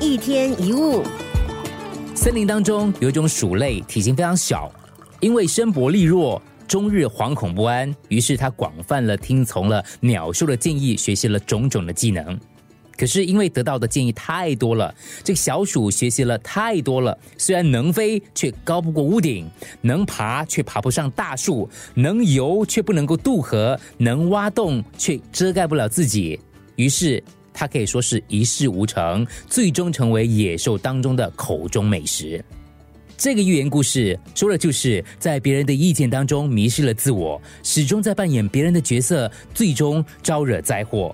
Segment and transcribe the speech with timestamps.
[0.00, 1.02] 一天一物，
[2.14, 4.70] 森林当中有一种鼠类，体型非常小，
[5.18, 12.38] 因为身薄力弱，终日惶恐不安，于是它广泛了听从了鸟兽的建议，学习了种种的技能。
[12.96, 14.94] 可是因为得到的建议太多了，
[15.24, 19.46] 这个小鼠学习了太多了，虽然能飞，却高不过屋顶；
[19.80, 26.38] 能爬，却爬不上大树；能游，却不能够渡河；能挖洞，却遮盖不了自己。
[26.76, 27.20] 于是。
[27.58, 32.42] 它可以说是一事无成，最终成为野兽当中的口中美食。
[33.16, 41.12] 这个寓言故事说的就是在别人的意见当中迷失了自我，始终在扮演别人的角色，最终招惹灾祸。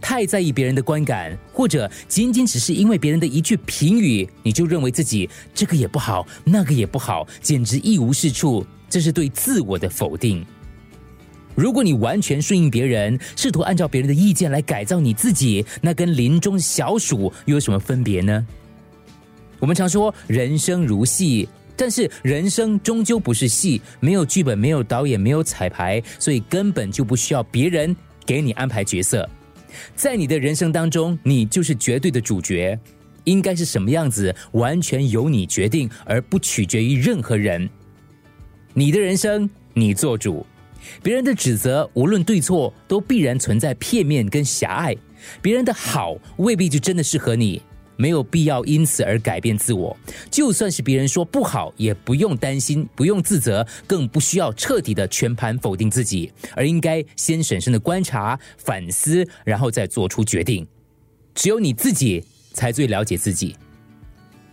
[0.00, 10.42] 太在意别人的观感，或者仅仅只是因为别人的一句评语，你就认为自己这个也不好，那个也不好，简直一无是处，这是对自我的否定。
[11.54, 18.46] 如果你完全顺应别人，试图按照别人的意见来改造你自己，那跟林中小鼠又有什么分别呢？
[19.58, 29.28] 我们常说人生如戏，但是人生终究不是戏，没有剧本，没有导演，没有彩排，所以根本就不需要别人给你安排角色。
[29.94, 32.78] 在你的人生当中，你就是绝对的主角，
[33.24, 37.68] 应该是什么样子，完全由你决定，而不取决于任何人。
[38.72, 40.46] 你的人生，你做主。
[41.02, 44.96] 别人的指责，无论对错，都必然存在片面跟狭隘。
[45.42, 47.60] 别人的好，未必就真的适合你，
[47.96, 49.96] 没有必要因此而改变自我。
[50.30, 60.66] 就算是别人说不好，也不用担心，不用自责，更不需要彻底的全盘否定自己，而应该先审慎的观察、反思，然后再做出决定。
[61.34, 63.54] 只有你自己才最了解自己。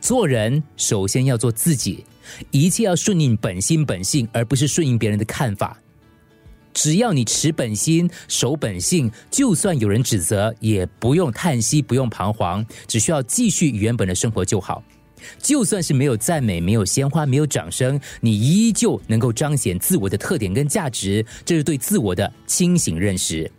[0.00, 2.04] 做人首先要做自己，
[2.50, 5.78] 一切要顺应本心本性，而不是顺应别人的看法。
[6.74, 14.82] 只要你持本心、守本性，就算有人指责，也不用叹息，不用彷徨，只需要继续原本的生活就好。
[15.38, 23.50] 就算是没有赞美、没有鲜花、没有掌声，你依旧能够彰显自我的特点跟价值，这是对自我的清醒认识。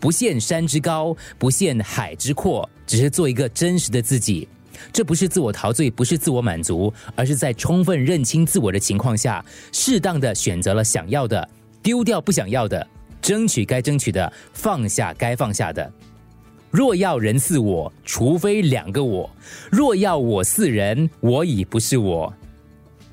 [0.00, 4.48] 不限山之高，不限海之阔，只是做一个真实的自己。
[4.92, 11.46] 这不是自我陶醉，不是自我满足，而是在充分认清自我的情况下，适当的选择了想要的。
[11.82, 12.86] 丢掉不想要的，
[13.20, 15.92] 争取该争取的，放下该放下的。
[16.70, 19.28] 若要人似我，除非两个我；
[19.70, 22.32] 若要我似人，我已不是我。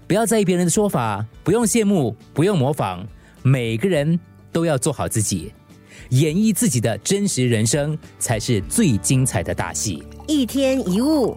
[0.08, 3.06] 不要在意别人的说法，不用羡慕，不用模仿。
[3.42, 4.20] 每个人
[4.52, 5.52] 都要做好自己，
[6.10, 10.04] 演绎自己的真实人生，才是最精彩的大戏。
[10.28, 11.36] 一天一物。